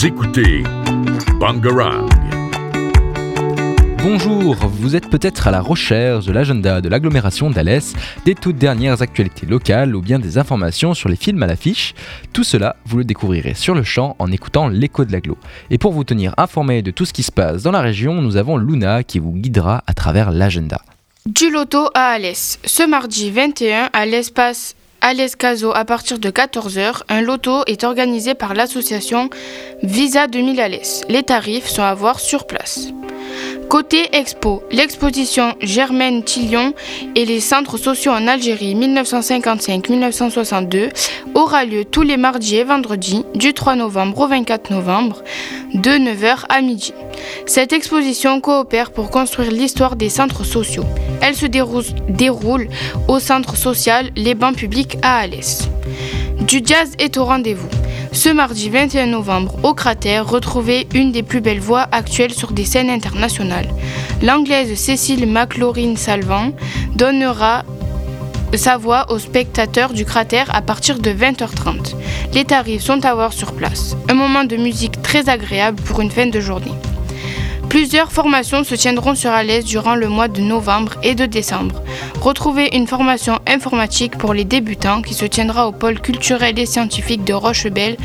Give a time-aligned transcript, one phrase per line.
[0.00, 0.62] Vous écoutez
[1.38, 2.08] Bangarang.
[4.02, 7.92] Bonjour, vous êtes peut-être à la recherche de l'agenda de l'agglomération d'Alès,
[8.24, 11.94] des toutes dernières actualités locales ou bien des informations sur les films à l'affiche.
[12.32, 15.36] Tout cela, vous le découvrirez sur le champ en écoutant l'écho de l'agglo.
[15.68, 18.38] Et pour vous tenir informé de tout ce qui se passe dans la région, nous
[18.38, 20.80] avons Luna qui vous guidera à travers l'agenda.
[21.26, 22.58] Du loto à Alès.
[22.64, 28.34] Ce mardi 21, à l'espace Alès Caso à partir de 14h, un loto est organisé
[28.34, 29.30] par l'association
[29.82, 31.02] Visa 2000 Alès.
[31.08, 32.88] Les tarifs sont à voir sur place.
[33.68, 36.74] Côté expo, l'exposition Germaine Tillion
[37.14, 40.90] et les centres sociaux en Algérie 1955-1962
[41.34, 45.22] aura lieu tous les mardis et vendredis du 3 novembre au 24 novembre
[45.72, 46.92] de 9h à midi.
[47.46, 50.86] Cette exposition coopère pour construire l'histoire des centres sociaux.
[51.20, 52.66] Elle se déroule
[53.06, 55.68] au centre social Les Bancs Publics à Alès.
[56.40, 57.68] Du jazz est au rendez-vous.
[58.12, 62.64] Ce mardi 21 novembre, au cratère, retrouvez une des plus belles voix actuelles sur des
[62.64, 63.68] scènes internationales.
[64.20, 66.50] L'anglaise Cécile McLaurin Salvant
[66.96, 67.62] donnera
[68.54, 71.94] sa voix aux spectateurs du cratère à partir de 20h30.
[72.34, 73.96] Les tarifs sont à voir sur place.
[74.08, 76.74] Un moment de musique très agréable pour une fin de journée.
[77.70, 81.80] Plusieurs formations se tiendront sur Alès durant le mois de novembre et de décembre.
[82.20, 87.22] Retrouvez une formation informatique pour les débutants qui se tiendra au pôle culturel et scientifique
[87.22, 87.96] de Rochebelle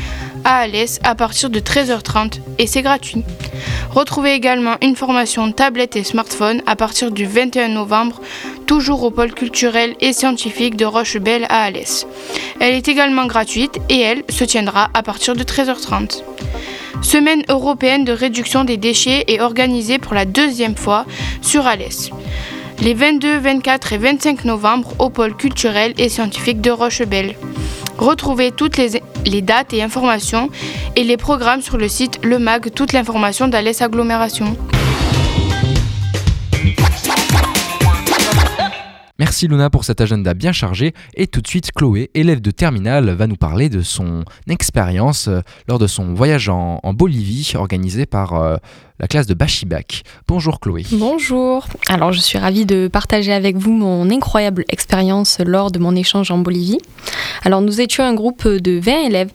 [0.44, 3.24] à Alès à partir de 13h30 et c'est gratuit.
[3.90, 8.20] Retrouvez également une formation tablette et smartphone à partir du 21 novembre,
[8.66, 12.06] toujours au pôle culturel et scientifique de Rochebelle à Alès.
[12.60, 16.22] Elle est également gratuite et elle se tiendra à partir de 13h30.
[17.02, 21.06] Semaine européenne de réduction des déchets est organisée pour la deuxième fois
[21.40, 22.10] sur Alès.
[22.82, 27.34] Les 22, 24 et 25 novembre au pôle culturel et scientifique de Rochebelle.
[27.98, 30.50] Retrouvez toutes les, dates et informations
[30.96, 34.56] et les programmes sur le site Le Mag, toute l'information d'Alès Agglomération.
[39.36, 43.10] Merci Luna pour cet agenda bien chargé et tout de suite Chloé, élève de terminale,
[43.10, 48.32] va nous parler de son expérience euh, lors de son voyage en, Bolivie organisé par
[48.32, 48.56] euh,
[48.98, 50.04] la classe de Bachibac.
[50.26, 50.86] Bonjour Chloé.
[50.92, 51.66] Bonjour.
[51.90, 56.30] Alors je suis ravie de partager avec vous mon incroyable expérience lors de mon échange
[56.30, 56.78] en Bolivie.
[57.44, 59.30] Alors nous étions un groupe de 20 élèves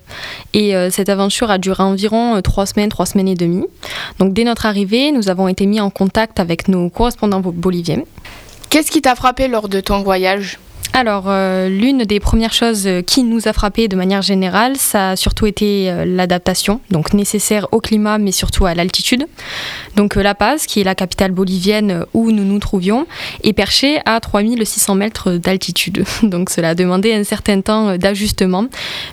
[0.54, 3.68] et euh, cette aventure a duré environ 3 semaines, 3 semaines et demie.
[4.18, 8.02] Donc dès notre arrivée, nous avons été mis en contact avec nos correspondants boliviens.
[8.72, 10.58] Qu'est-ce qui t'a frappé lors de ton voyage?
[10.94, 15.16] Alors, euh, l'une des premières choses qui nous a frappé de manière générale, ça a
[15.18, 19.28] surtout été euh, l'adaptation, donc nécessaire au climat, mais surtout à l'altitude.
[19.98, 23.08] Donc, euh, La Paz, qui est la capitale bolivienne où nous nous trouvions,
[23.44, 26.06] est perchée à 3600 mètres d'altitude.
[26.24, 28.68] Donc, cela a demandé un certain temps d'ajustement.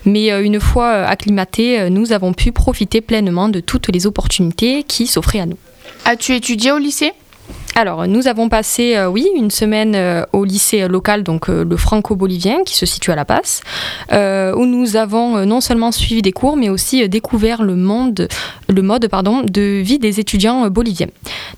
[0.04, 5.40] Mais une fois acclimatés, nous avons pu profiter pleinement de toutes les opportunités qui s'offraient
[5.40, 5.58] à nous.
[6.04, 7.12] As-tu étudié au lycée?
[7.78, 11.76] Alors, nous avons passé, euh, oui, une semaine euh, au lycée local, donc euh, le
[11.76, 13.60] franco-bolivien, qui se situe à La Paz,
[14.10, 18.28] où nous avons non seulement suivi des cours, mais aussi découvert le, mode
[18.68, 21.06] de vie des étudiants boliviens.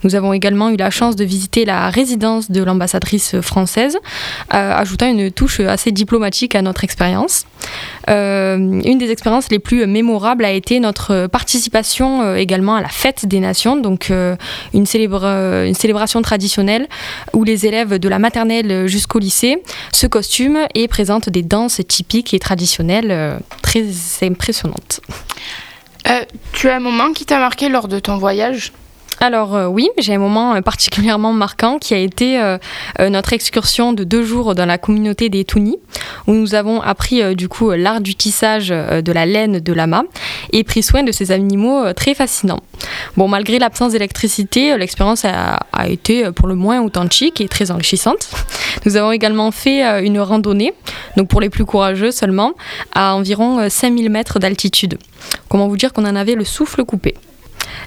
[0.05, 3.97] Nous avons également eu la chance de visiter la résidence de l'ambassadrice française,
[4.51, 7.47] ajoutant une touche assez diplomatique à notre expérience.
[8.09, 13.41] une des expériences les plus mémorables a été notre participation également à la fête des
[13.41, 14.13] nations, donc
[14.75, 16.89] une célébration traditionnelle
[17.33, 19.63] où les élèves de la maternelle jusqu'au lycée
[19.93, 23.87] se costument et présentent des danses typiques et traditionnelles euh, très
[24.23, 25.01] impressionnantes.
[26.09, 28.73] Euh, tu as un moment qui t'a marqué lors de ton voyage?
[29.23, 32.57] Alors euh, oui, j'ai un moment euh, particulièrement marquant qui a été euh,
[33.11, 35.77] notre excursion de deux jours dans la communauté des Tunis,
[36.27, 40.05] où nous avons appris du coup l'art du tissage de la laine de lama
[40.53, 42.61] et pris soin de ces animaux très fascinants.
[43.17, 48.31] Bon, malgré l'absence d'électricité, l'expérience a, a, été pour le moins authentique et très enrichissante.
[48.87, 50.73] Nous avons également fait une randonnée,
[51.17, 52.55] donc pour les plus courageux seulement,
[52.95, 54.99] à environ 5000 mètres d'altitude.
[55.49, 57.15] Comment vous dire qu'on en avait le souffle coupé.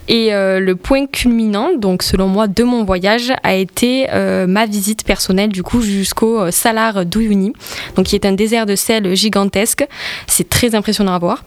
[0.08, 4.66] Et euh, le point culminant, donc selon moi, de mon voyage a été euh, ma
[4.66, 7.54] visite personnelle du coup jusqu'au euh, Salar d'Uyuni,
[7.96, 9.86] donc qui est un désert de sel gigantesque.
[10.28, 11.44] C'est très impressionnant à voir.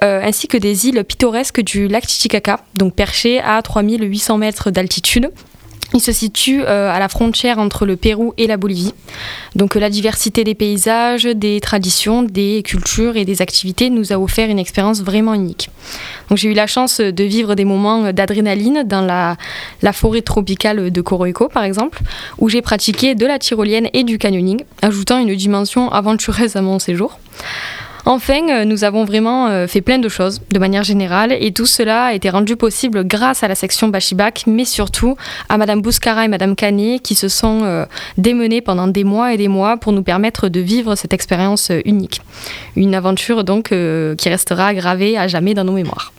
[0.00, 5.30] ainsi que des îles pittoresques du lac Titicaca, donc perchées à 3800 mètres d'altitude.
[5.94, 8.94] Il se situe à la frontière entre le Pérou et la Bolivie.
[9.54, 14.48] Donc la diversité des paysages, des traditions, des cultures et des activités nous a offert
[14.48, 15.70] une expérience vraiment unique.
[16.28, 19.36] Donc j'ai eu la chance de vivre des moments d'adrénaline dans la,
[19.82, 22.00] la, forêt tropicale de Coroico par exemple,
[22.38, 26.78] où j'ai pratiqué de la tyrolienne et du canyoning, ajoutant une dimension aventureuse à mon
[26.78, 27.18] séjour.
[28.04, 31.66] Enfin, euh, nous avons vraiment euh, fait plein de choses de manière générale et tout
[31.66, 35.16] cela a été rendu possible grâce à la section Bachibak, mais surtout
[35.48, 37.84] à Madame Bouskara et Madame Canet qui se sont euh,
[38.18, 42.20] démenées pendant des mois et des mois pour nous permettre de vivre cette expérience unique.
[42.74, 46.12] Une aventure donc qui restera gravée à jamais dans nos mémoires.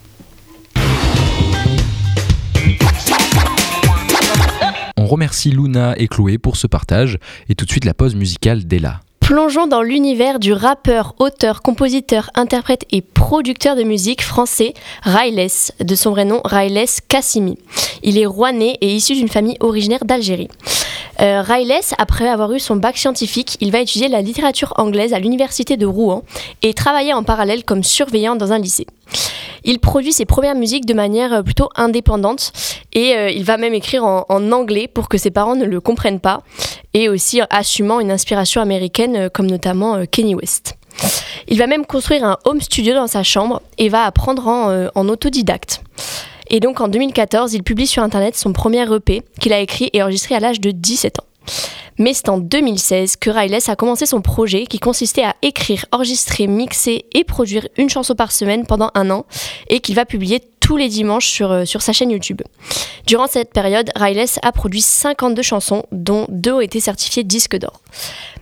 [4.95, 7.17] On remercie Luna et Chloé pour ce partage
[7.49, 9.01] et tout de suite la pause musicale d'Ella.
[9.23, 15.47] Plongeons dans l'univers du rappeur, auteur, compositeur, interprète et producteur de musique français Railes,
[15.79, 17.57] de son vrai nom Railes Kassimi.
[18.03, 20.49] Il est rouennais et issu d'une famille originaire d'Algérie.
[21.21, 21.41] Euh,
[21.97, 25.85] après avoir eu son bac scientifique, il va étudier la littérature anglaise à l'université de
[25.85, 26.23] Rouen
[26.61, 28.87] et travailler en parallèle comme surveillant dans un lycée.
[29.63, 32.51] Il produit ses premières musiques de manière euh, plutôt indépendante
[32.93, 36.19] et euh, il va même écrire en, anglais pour que ses parents ne le comprennent
[36.19, 36.43] pas
[36.93, 40.75] et aussi assumant une inspiration américaine euh, comme notamment Kenny West.
[41.47, 45.09] Il va même construire un home studio dans sa chambre et va apprendre en, en
[45.09, 45.81] autodidacte.
[46.49, 50.03] Et donc en 2014, il publie sur Internet son premier EP qu'il a écrit et
[50.03, 51.32] enregistré à l'âge de 17 ans.
[51.99, 56.47] Mais c'est en 2016 que Riles a commencé son projet qui consistait à écrire, enregistrer,
[56.47, 59.25] mixer et produire une chanson par semaine pendant un an
[59.69, 62.41] et qu'il va publier tous les dimanches sur, euh, sur sa chaîne YouTube.
[63.05, 67.81] Durant cette période, Riles a produit 52 chansons, dont deux ont été certifiées disque d'or.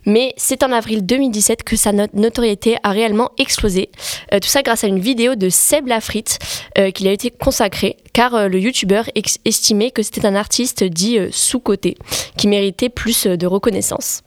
[0.06, 3.90] Mais c'est en avril 2017 que sa notoriété a réellement explosé.
[4.34, 6.38] Euh, tout ça grâce à une vidéo de Seb Lafrite
[6.78, 9.06] euh, qui lui a été consacrée, car le youtubeur
[9.44, 11.98] estimait que c'était un artiste dit sous-coté,
[12.38, 14.22] qui méritait plus de reconnaissance.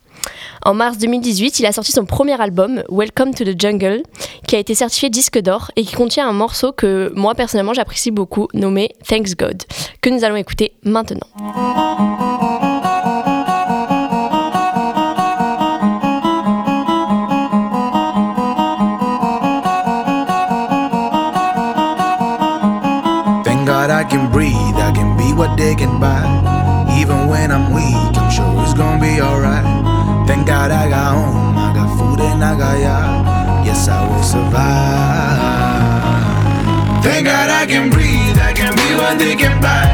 [0.64, 4.02] En mars 2018, il a sorti son premier album, Welcome to the Jungle,
[4.46, 8.10] qui a été certifié disque d'or et qui contient un morceau que moi personnellement j'apprécie
[8.10, 9.62] beaucoup, nommé Thanks God,
[10.00, 11.28] que nous allons écouter maintenant.
[23.94, 26.26] I can breathe, I can be what they can buy.
[26.98, 29.93] Even when I'm weak, I'm sure it's gonna be alright.
[30.26, 33.64] Thank God I got home, I got food and I got y'all.
[33.66, 34.64] Yes, I will survive.
[37.04, 39.84] Thank God I can breathe, I can be what they can buy.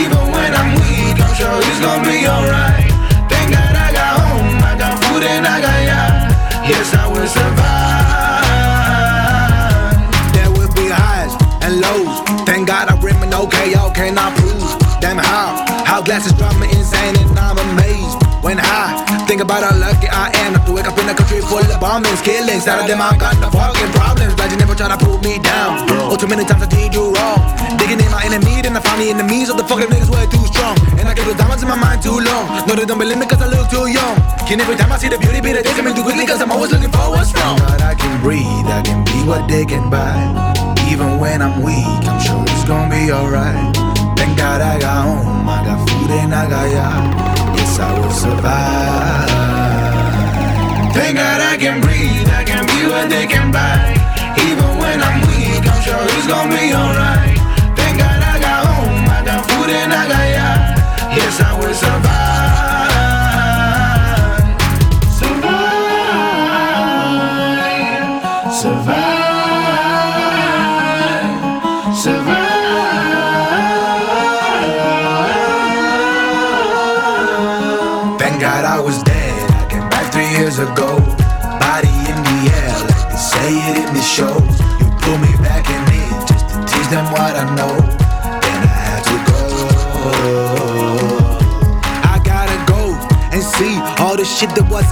[0.00, 2.88] Even when I'm weak, I'm sure it's gonna be alright.
[3.28, 6.32] Thank God I got home, I got food and I got y'all.
[6.64, 8.48] Yes, I will survive.
[10.32, 12.24] There will be highs and lows.
[12.48, 14.64] Thank God I remain okay, y'all cannot prove.
[15.00, 17.37] Damn how, how glasses drive me insane and
[19.38, 21.78] Think about how lucky I am not to wake up in a country full of
[21.78, 22.66] bombings, killings.
[22.66, 24.34] Out of them, I got no fucking problems.
[24.34, 25.86] Glad you never try to put me down.
[26.10, 27.38] Oh, too many times I did you wrong.
[27.78, 30.42] Digging in my enemy, then I find the enemies of the fucking niggas way too
[30.50, 30.74] strong.
[30.98, 32.66] And I keep the diamonds in my mind too long.
[32.66, 34.18] No, they don't believe me cause I look too young.
[34.50, 36.50] Can every time I see the beauty, be the day coming too quickly cause I'm
[36.50, 37.62] always looking for what's wrong.
[37.62, 40.18] But I can breathe, I can be what they can buy.
[40.90, 43.54] Even when I'm weak, I'm sure it's gonna be alright.
[44.18, 47.37] Thank God I got home, I got food and I got.
[47.68, 49.28] Yes, I will survive.
[50.96, 53.92] Thank God I can breathe, I can be what they can buy.
[54.48, 57.36] Even when I'm weak, I'm sure it's gonna be alright.
[57.76, 60.17] Thank God I got home, I got food and I got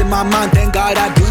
[0.00, 0.52] in my mind.
[0.52, 1.26] Thank God I do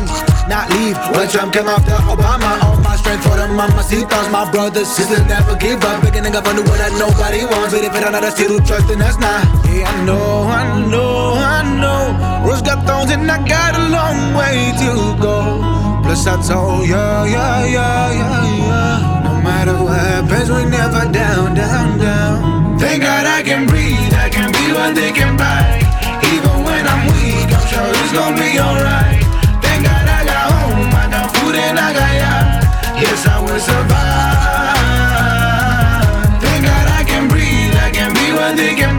[0.47, 0.97] not leave.
[1.13, 5.55] When Trump came after Obama, all my strength for the mamacitas, my brothers, sisters never
[5.55, 6.01] give up.
[6.01, 7.73] Big nigga for the what that nobody wants.
[7.73, 9.43] But if it another still trust, then that's not.
[9.69, 12.47] Yeah, I know, I know, I know.
[12.47, 14.91] Rose got thorns and I got a long way to
[15.21, 15.61] go.
[16.03, 19.23] Plus I told ya, yeah, yeah, yeah, yeah.
[19.25, 22.79] No matter what happens, we never down, down, down.
[22.79, 25.84] Thank God I can breathe, I can be what they can buy.
[28.05, 29.23] It's gonna be alright.
[29.65, 32.33] Thank God I got home, I got food and I got ya.
[33.01, 34.77] Yes, I will survive.
[36.43, 38.94] Thank God I can breathe, I can be what they can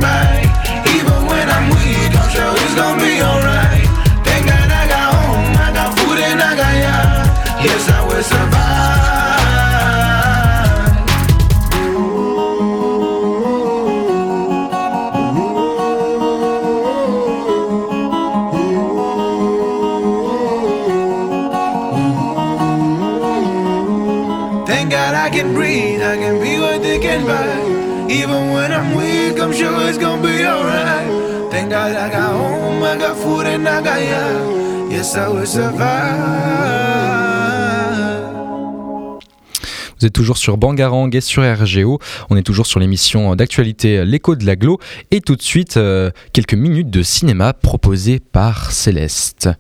[40.10, 41.98] toujours sur Bangarang et sur RGO.
[42.30, 44.78] On est toujours sur l'émission d'actualité L'écho de l'aglo.
[45.10, 49.50] Et tout de suite, euh, quelques minutes de cinéma proposées par Céleste.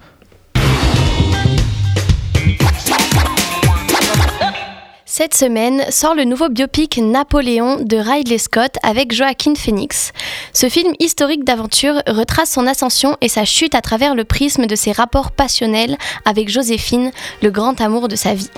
[5.18, 10.12] Cette semaine sort le nouveau biopic Napoléon de Ridley Scott avec Joaquin Phoenix.
[10.52, 14.76] Ce film historique d'aventure retrace son ascension et sa chute à travers le prisme de
[14.76, 15.96] ses rapports passionnels
[16.26, 18.50] avec Joséphine, le grand amour de sa vie.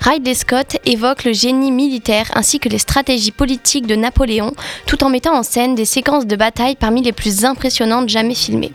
[0.00, 4.54] Ridley Scott évoque le génie militaire ainsi que les stratégies politiques de Napoléon
[4.86, 8.72] tout en mettant en scène des séquences de bataille parmi les plus impressionnantes jamais filmées.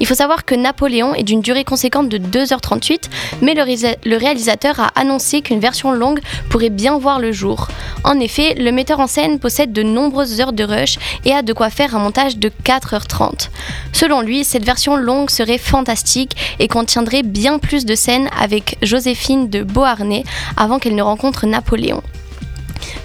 [0.00, 3.04] Il faut savoir que Napoléon est d'une durée conséquente de 2h38,
[3.40, 7.68] mais le, réalisateur a annoncé qu'une version longue pourrait bien voir le jour.
[8.04, 11.52] En effet, le metteur en scène possède de nombreuses heures de rush et a de
[11.52, 13.48] quoi faire un montage de 4h30.
[13.92, 19.48] Selon lui, cette version longue serait fantastique et contiendrait bien plus de scènes avec Joséphine
[19.48, 20.24] de Beauharnais
[20.56, 22.02] avant qu'elle ne rencontre Napoléon.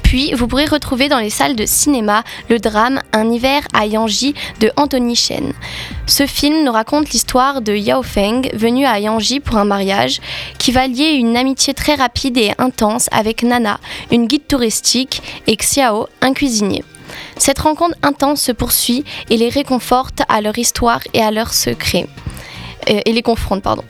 [0.04, 4.34] Puis, vous pourrez retrouver dans les salles de cinéma le drame Un hiver à Yanji
[4.60, 5.54] de Anthony Chen.
[6.08, 10.20] Ce film nous raconte l'histoire de Yao Feng, venu à Yanji pour un mariage,
[10.58, 13.80] qui va lier une amitié très rapide et intense avec Nana,
[14.12, 16.84] une guide touristique, et Xiao, un cuisinier.
[17.38, 22.08] Cette rencontre intense se poursuit et les réconforte à leur histoire et à leurs secrets.
[22.90, 23.62] Et les confronte.
[23.62, 23.84] Pardon.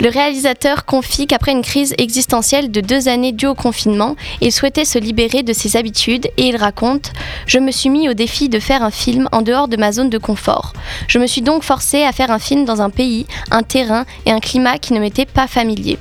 [0.00, 4.84] Le réalisateur confie qu'après une crise existentielle de deux années due au confinement, il souhaitait
[4.84, 7.12] se libérer de ses habitudes et il raconte
[7.46, 10.10] Je me suis mis au défi de faire un film en dehors de ma zone
[10.10, 10.72] de confort.
[11.08, 14.30] Je me suis donc forcé à faire un film dans un pays, un terrain et
[14.30, 15.98] un climat qui ne m'étaient pas familiers.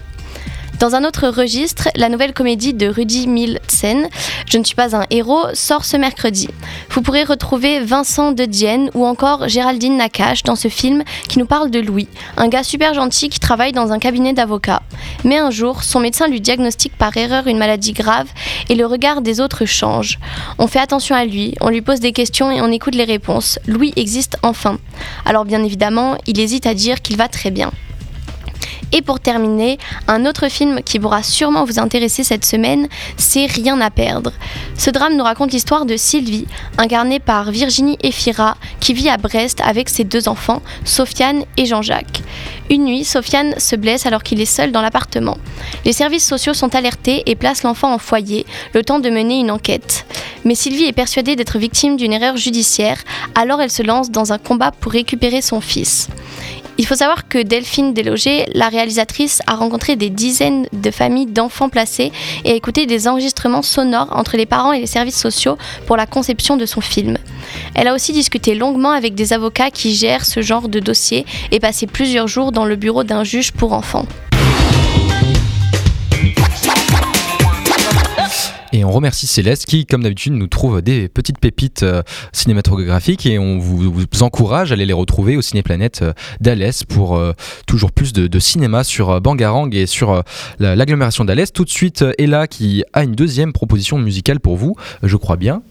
[0.84, 4.10] Dans un autre registre, la nouvelle comédie de Rudy Milsen,
[4.46, 6.50] Je ne suis pas un héros, sort ce mercredi.
[6.90, 11.46] Vous pourrez retrouver Vincent de Dienne ou encore Géraldine Nakache dans ce film qui nous
[11.46, 14.82] parle de Louis, un gars super gentil qui travaille dans un cabinet d'avocats.
[15.24, 18.28] Mais un jour, son médecin lui diagnostique par erreur une maladie grave
[18.68, 20.20] et le regard des autres change.
[20.58, 23.58] On fait attention à lui, on lui pose des questions et on écoute les réponses.
[23.68, 24.80] Louis existe enfin.
[25.24, 27.72] Alors bien évidemment, il hésite à dire qu'il va très bien.
[28.94, 33.80] Et pour terminer, un autre film qui pourra sûrement vous intéresser cette semaine, c'est Rien
[33.82, 34.32] à perdre.
[34.78, 36.48] Ce drame nous raconte l'histoire de Sylvie,
[36.78, 42.22] incarnée par Virginie Efira, qui vit à Brest avec ses deux enfants, Sofiane et Jean-Jacques.
[42.70, 45.38] Une nuit, Sofiane se blesse alors qu'il est seul dans l'appartement.
[45.86, 49.52] Les services sociaux sont alertés et placent l'enfant en foyer, le temps de mener une
[49.52, 50.06] enquête.
[50.46, 52.98] Mais Sylvie est persuadée d'être victime d'une erreur judiciaire,
[53.36, 56.10] alors elle se lance dans un combat pour récupérer son fils.
[56.80, 61.70] Il faut savoir que Delphine Deloger, la réalisatrice, a rencontré des dizaines de familles d'enfants
[61.70, 62.12] placés
[62.46, 66.08] et a écouté des enregistrements sonores entre les parents et les services sociaux pour la
[66.08, 67.18] conception de son film.
[67.76, 71.60] Elle a aussi discuté longuement avec des avocats qui gèrent ce genre de dossier et
[71.60, 74.08] passé plusieurs jours dans le bureau d'un juge pour enfants.
[78.84, 83.40] Et on remercie Céleste qui, comme d'habitude, nous trouve des petites pépites euh, cinématographiques et
[83.40, 86.12] on vous, encourage à aller les retrouver au Cinéplanète euh,
[86.42, 87.32] d'Alès pour euh,
[87.66, 90.22] toujours plus de, cinéma sur Bangarang et sur
[90.60, 91.54] l'agglomération d'Alès.
[91.54, 95.62] Tout de suite, Ella qui a une deuxième proposition musicale pour vous, je crois bien.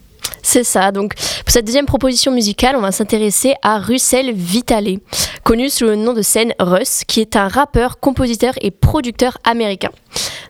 [0.41, 0.91] C'est ça.
[0.91, 4.99] Donc, pour cette deuxième proposition musicale, on va s'intéresser à Russell Vitale,
[5.43, 9.89] connu sous le nom de scène Russ, qui est un rappeur, compositeur et producteur américain.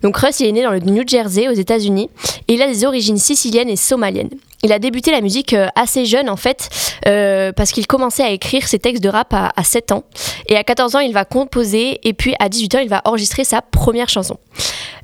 [0.01, 2.09] Donc, Russ, il est né dans le New Jersey, aux États-Unis,
[2.47, 4.31] et il a des origines siciliennes et somaliennes.
[4.63, 6.69] Il a débuté la musique euh, assez jeune en fait,
[7.05, 10.03] euh, parce qu'il commençait à écrire ses textes de rap à, 7 ans.
[10.47, 13.43] Et à 14 ans, il va composer, et puis à 18 ans, il va enregistrer
[13.43, 14.37] sa première chanson.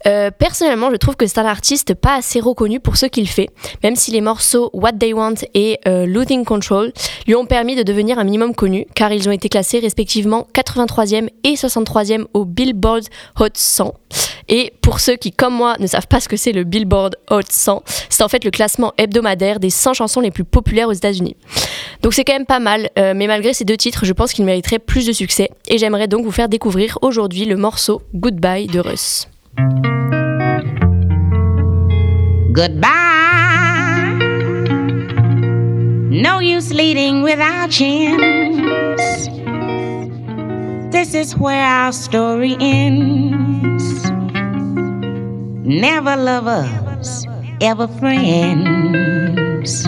[0.07, 3.49] Euh, personnellement, je trouve que c'est un artiste pas assez reconnu pour ce qu'il fait,
[3.83, 6.93] même si les morceaux What They Want et Losing Control
[7.27, 11.27] lui ont permis de devenir un minimum connu, car ils ont été classés respectivement 83e
[11.43, 13.03] et 63e au Billboard
[13.39, 13.93] Hot 100.
[14.49, 17.41] Et pour ceux qui, comme moi, ne savent pas ce que c'est le Billboard Hot
[17.47, 21.35] 100, c'est en fait le classement hebdomadaire des 100 chansons les plus populaires aux États-Unis.
[22.01, 24.45] Donc c'est quand même pas mal, euh, mais malgré ces deux titres, je pense qu'il
[24.45, 25.49] mériterait plus de succès.
[25.67, 29.27] Et j'aimerais donc vous faire découvrir aujourd'hui le morceau Goodbye de Russ.
[36.11, 37.69] No use leading without.
[40.91, 44.18] This is where our story ends.
[45.69, 47.27] Never lovers,
[47.61, 49.83] ever friends.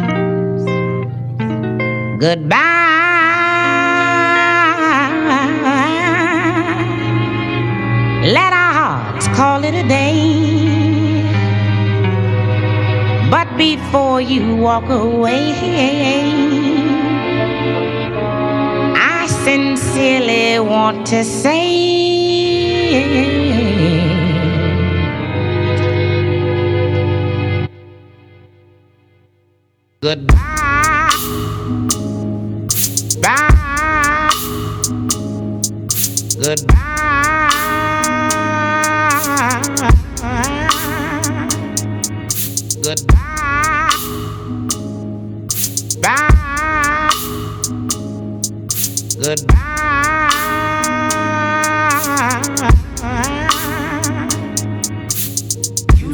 [2.20, 2.60] Goodbye.
[8.24, 11.26] Let our hearts call it a day.
[13.32, 15.52] But before you walk away,
[18.96, 22.02] I sincerely want to say.
[30.02, 30.36] Goodbye.
[33.22, 34.32] Bye.
[36.42, 36.82] Goodbye.
[42.82, 43.22] Goodbye.
[46.02, 47.12] Bye.
[49.22, 49.71] Goodbye.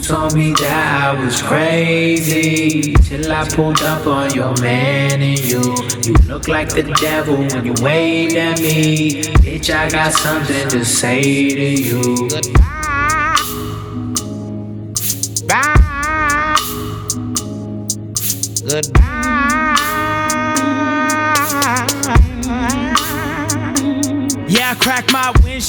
[0.08, 5.60] Told me that I was crazy till I pulled up on your man and you.
[6.04, 9.22] You look like the devil when you waved at me.
[9.44, 12.77] Bitch, I got something to say to you.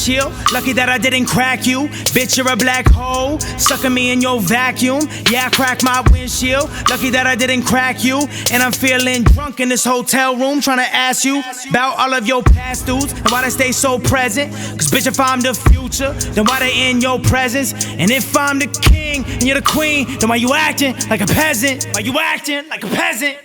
[0.08, 1.88] Lucky that I didn't crack you.
[2.16, 3.38] Bitch, you're a black hole.
[3.58, 5.02] Sucking me in your vacuum.
[5.30, 6.70] Yeah, I my windshield.
[6.88, 8.20] Lucky that I didn't crack you.
[8.50, 12.26] And I'm feeling drunk in this hotel room trying to ask you about all of
[12.26, 14.50] your past dudes and why they stay so present.
[14.52, 17.74] Cause bitch, if I'm the future, then why they in your presence?
[17.84, 21.26] And if I'm the king and you're the queen, then why you acting like a
[21.26, 21.86] peasant?
[21.92, 23.36] Why you acting like a peasant?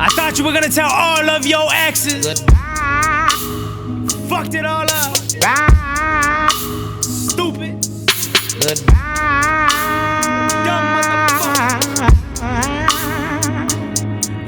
[0.00, 2.40] I thought you were gonna tell all of your exes.
[4.28, 5.19] Fucked it all up.
[7.02, 7.86] Stupid.
[8.60, 9.20] Goodbye.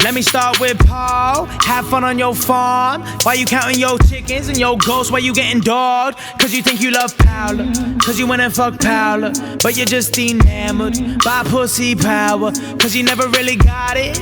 [0.03, 1.47] Let me start with Paul.
[1.47, 3.03] Have fun on your farm.
[3.23, 5.13] Why you counting your chickens and your ghosts?
[5.13, 6.19] Why you getting dogged?
[6.41, 7.73] Cause you think you love Paula.
[8.01, 9.33] Cause you went and fuck Paula.
[9.63, 12.51] But you're just enamored by pussy power.
[12.81, 14.17] Cause you never really got it.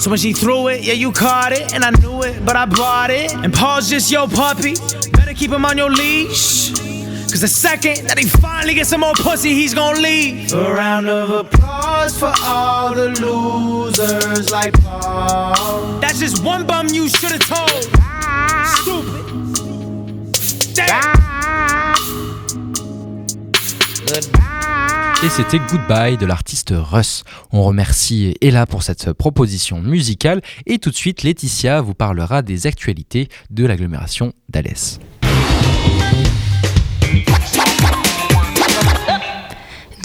[0.00, 1.72] So when she threw it, yeah, you caught it.
[1.72, 3.34] And I knew it, but I bought it.
[3.34, 4.74] And Paul's just your puppy.
[5.36, 6.70] Keep him on your leash?
[7.30, 10.52] Cause the second that he finally gets some more pussy, he's gonna leave.
[10.54, 16.00] A round of applause for all the losers like Paul.
[16.00, 17.84] That's just one bum you should've told.
[18.64, 19.26] Stupid.
[20.74, 21.26] Damn.
[25.24, 27.24] Et c'était Goodbye de l'artiste Russ.
[27.50, 32.66] On remercie Ella pour cette proposition musicale et tout de suite Laetitia vous parlera des
[32.66, 35.00] actualités de l'agglomération d'Alès.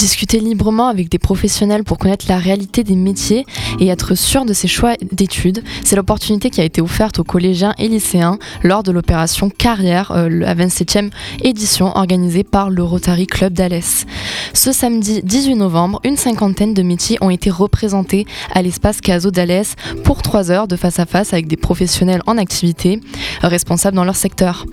[0.01, 3.45] Discuter librement avec des professionnels pour connaître la réalité des métiers
[3.79, 7.75] et être sûr de ses choix d'études, c'est l'opportunité qui a été offerte aux collégiens
[7.77, 11.11] et lycéens lors de l'opération Carrière, euh, la 27e
[11.43, 14.07] édition organisée par le Rotary Club d'Alès.
[14.55, 19.75] Ce samedi 18 novembre, une cinquantaine de métiers ont été représentés à l'espace Caso d'Alès
[20.03, 22.99] pour trois heures de face à face avec des professionnels en activité,
[23.43, 24.65] responsables dans leur secteur.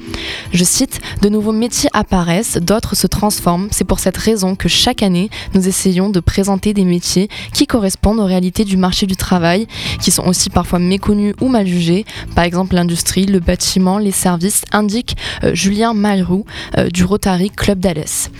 [0.54, 3.68] Je cite, de nouveaux métiers apparaissent, d'autres se transforment.
[3.72, 5.17] C'est pour cette raison que chaque année,
[5.54, 9.66] nous essayons de présenter des métiers qui correspondent aux réalités du marché du travail,
[10.00, 12.04] qui sont aussi parfois méconnus ou mal jugés.
[12.34, 16.44] Par exemple, l'industrie, le bâtiment, les services, indique euh, Julien Malroux
[16.76, 18.30] euh, du Rotary Club d'Alès.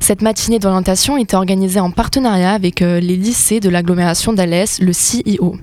[0.00, 4.92] Cette matinée d'orientation était organisée en partenariat avec euh, les lycées de l'agglomération d'Alès, le
[4.92, 5.56] CIO.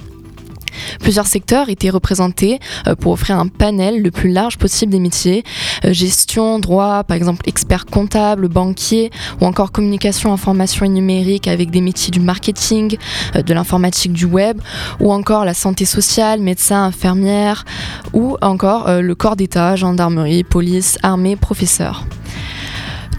[0.99, 5.43] Plusieurs secteurs étaient représentés euh, pour offrir un panel le plus large possible des métiers.
[5.85, 9.11] Euh, gestion, droit, par exemple expert comptable, banquier,
[9.41, 12.97] ou encore communication, information et numérique avec des métiers du marketing,
[13.35, 14.61] euh, de l'informatique, du web,
[14.99, 17.65] ou encore la santé sociale, médecin, infirmière,
[18.13, 22.05] ou encore le corps d'État, gendarmerie, police, armée, professeur.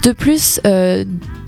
[0.03, 0.59] De plus,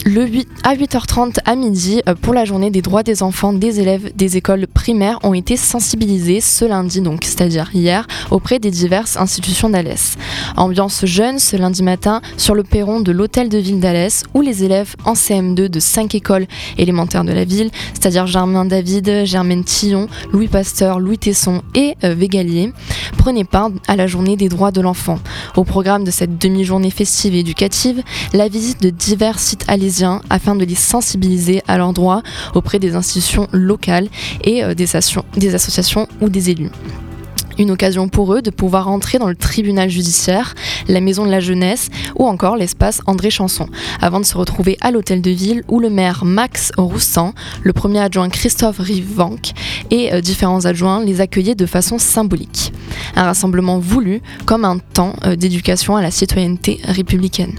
[0.06, 3.80] le 8, à 8h30 à midi, euh, pour la journée des droits des enfants des
[3.80, 9.18] élèves des écoles primaires ont été sensibilisés ce lundi, donc c'est-à-dire hier, auprès des diverses
[9.18, 10.18] institutions d'Alès.
[10.58, 14.64] Ambiance jeune ce lundi matin sur le perron de l'hôtel de ville d'Alès, où les
[14.64, 20.08] élèves en CM2 de 5 écoles élémentaires de la ville, c'est-à-dire Germain David, Germaine Tillon,
[20.32, 22.74] Louis Pasteur, Louis Tesson et euh, Végalier,
[23.12, 25.19] prenaient part à la journée des droits de l'enfant.
[25.56, 28.02] Au programme de cette demi-journée festive et éducative,
[28.34, 32.24] la visite de divers sites alésiens afin de les sensibiliser à leurs droits
[32.56, 34.10] auprès des institutions locales
[34.43, 36.71] et euh, des associations ou des élus
[37.58, 40.56] une occasion pour eux de pouvoir entrer dans le tribunal judiciaire,
[40.88, 43.68] la maison de la jeunesse ou encore l'espace André Chanson,
[44.02, 47.34] avant de se retrouver à l'hôtel de ville où le maire Max Roussan,
[47.64, 49.52] le premier adjoint Christophe Rivanc
[49.90, 52.74] et euh, différents adjoints les accueillaient de façon symbolique.
[53.16, 57.56] Un rassemblement voulu comme un temps euh, d'éducation à la citoyenneté républicaine.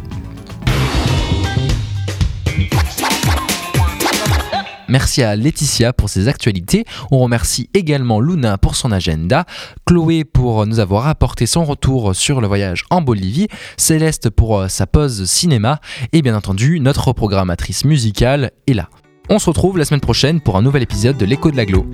[4.92, 6.84] Merci à Laetitia pour ses actualités.
[7.10, 9.46] On remercie également Luna pour son agenda,
[9.86, 14.68] Chloé pour nous avoir apporté son retour sur le voyage en Bolivie, Céleste pour euh,
[14.68, 15.80] sa pause cinéma
[16.12, 18.90] et bien entendu notre programmatrice musicale est là.
[19.30, 21.86] On se retrouve la semaine prochaine pour un nouvel épisode de l'écho de l'aglo.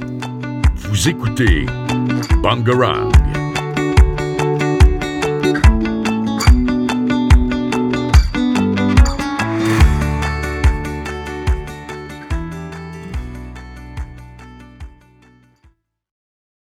[0.74, 1.66] Vous écoutez
[2.42, 3.12] Bangarang.